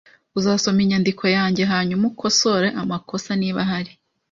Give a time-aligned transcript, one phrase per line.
[0.37, 3.91] Uzasoma inyandiko yanjye hanyuma ukosore amakosa, niba ahari?